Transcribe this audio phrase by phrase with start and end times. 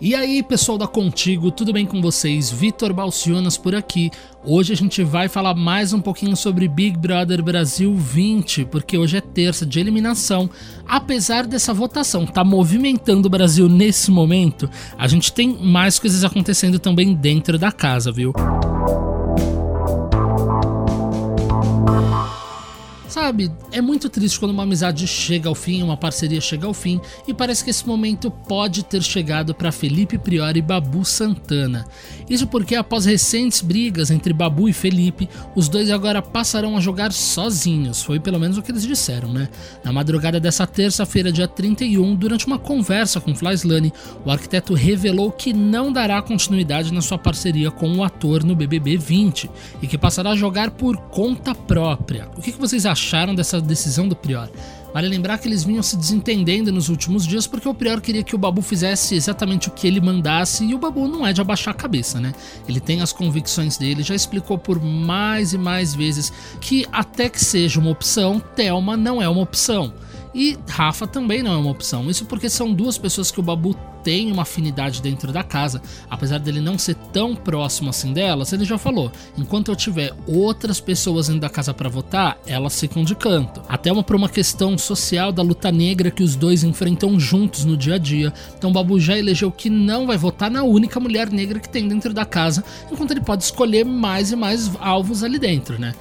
[0.00, 2.52] E aí, pessoal da Contigo, tudo bem com vocês?
[2.52, 4.12] Vitor Balcionas por aqui.
[4.44, 9.16] Hoje a gente vai falar mais um pouquinho sobre Big Brother Brasil 20, porque hoje
[9.16, 10.48] é terça de eliminação.
[10.86, 16.78] Apesar dessa votação tá movimentando o Brasil nesse momento, a gente tem mais coisas acontecendo
[16.78, 18.32] também dentro da casa, viu?
[23.08, 27.00] Sabe, é muito triste quando uma amizade chega ao fim, uma parceria chega ao fim,
[27.26, 31.86] e parece que esse momento pode ter chegado para Felipe Priori e Babu Santana.
[32.28, 35.26] Isso porque após recentes brigas entre Babu e Felipe,
[35.56, 39.48] os dois agora passarão a jogar sozinhos, foi pelo menos o que eles disseram, né?
[39.82, 43.90] Na madrugada dessa terça-feira, dia 31, durante uma conversa com Flyslane,
[44.22, 48.98] o arquiteto revelou que não dará continuidade na sua parceria com o ator no BBB
[48.98, 52.28] 20 e que passará a jogar por conta própria.
[52.36, 52.98] O que vocês acham?
[53.08, 54.50] Acharam dessa decisão do Prior.
[54.92, 58.34] Vale lembrar que eles vinham se desentendendo nos últimos dias porque o Prior queria que
[58.34, 61.74] o Babu fizesse exatamente o que ele mandasse e o Babu não é de abaixar
[61.74, 62.32] a cabeça, né?
[62.68, 67.42] Ele tem as convicções dele, já explicou por mais e mais vezes que até que
[67.42, 69.92] seja uma opção, Thelma não é uma opção.
[70.34, 72.08] E Rafa também não é uma opção.
[72.08, 73.74] Isso porque são duas pessoas que o Babu
[74.08, 78.64] tem uma afinidade dentro da casa, apesar dele não ser tão próximo assim delas, ele
[78.64, 83.14] já falou: enquanto eu tiver outras pessoas dentro da casa para votar, elas ficam de
[83.14, 83.60] canto.
[83.68, 87.76] Até uma por uma questão social da luta negra que os dois enfrentam juntos no
[87.76, 88.32] dia a dia.
[88.56, 92.14] Então Babu já elegeu que não vai votar na única mulher negra que tem dentro
[92.14, 95.92] da casa, enquanto ele pode escolher mais e mais alvos ali dentro, né?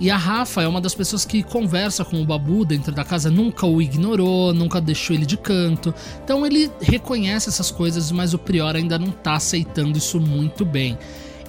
[0.00, 3.30] E a Rafa é uma das pessoas que conversa com o Babu dentro da casa,
[3.30, 5.94] nunca o ignorou, nunca deixou ele de canto.
[6.24, 10.96] Então ele reconhece essas coisas, mas o Prior ainda não tá aceitando isso muito bem.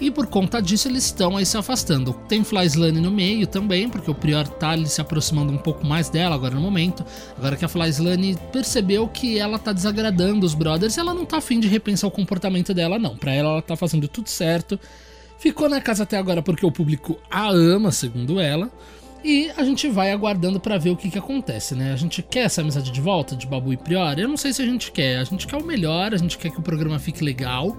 [0.01, 2.11] E por conta disso eles estão aí se afastando.
[2.27, 6.09] Tem Flyslane no meio também, porque o Prior tá ali se aproximando um pouco mais
[6.09, 7.05] dela agora no momento.
[7.37, 11.57] Agora que a Flyslane percebeu que ela tá desagradando os brothers, ela não tá afim
[11.57, 13.15] de repensar o comportamento dela, não.
[13.15, 14.77] Pra ela, ela tá fazendo tudo certo.
[15.41, 18.71] Ficou na casa até agora porque o público a ama, segundo ela.
[19.23, 21.91] E a gente vai aguardando para ver o que, que acontece, né?
[21.91, 24.21] A gente quer essa amizade de volta de Babu e Priori?
[24.21, 25.17] Eu não sei se a gente quer.
[25.17, 27.75] A gente quer o melhor, a gente quer que o programa fique legal.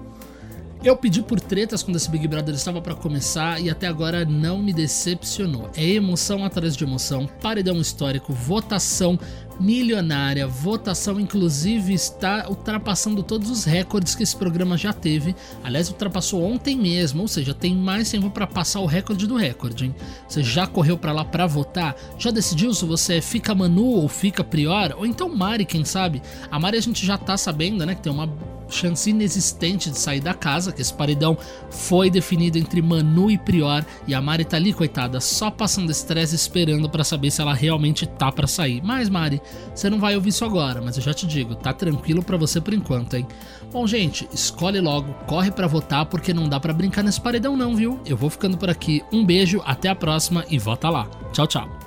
[0.83, 4.61] Eu pedi por tretas quando esse Big Brother estava para começar e até agora não
[4.61, 5.69] me decepcionou.
[5.77, 9.17] É emoção atrás de emoção, paredão histórico, votação
[9.59, 15.35] milionária, votação inclusive está ultrapassando todos os recordes que esse programa já teve.
[15.63, 19.85] Aliás, ultrapassou ontem mesmo, ou seja, tem mais tempo para passar o recorde do recorde,
[19.85, 19.95] hein?
[20.27, 21.95] Você já correu para lá para votar?
[22.17, 24.93] Já decidiu se você fica Manu ou fica Prior?
[24.97, 26.21] Ou então Mari, quem sabe?
[26.49, 28.29] A Mari a gente já tá sabendo, né, que tem uma
[28.69, 31.37] chance inexistente de sair da casa, que esse paredão
[31.69, 36.35] foi definido entre Manu e Prior, e a Mari tá ali, coitada, só passando estresse
[36.35, 38.81] esperando para saber se ela realmente tá para sair.
[38.83, 39.41] Mas Mari,
[39.73, 42.59] você não vai ouvir isso agora, mas eu já te digo, tá tranquilo para você
[42.61, 43.27] por enquanto, hein?
[43.71, 47.75] Bom, gente, escolhe logo, corre para votar porque não dá para brincar nesse paredão não,
[47.75, 47.99] viu?
[48.05, 49.03] Eu vou ficando por aqui.
[49.11, 51.07] Um beijo, até a próxima e vota lá.
[51.31, 51.82] Tchau, tchau.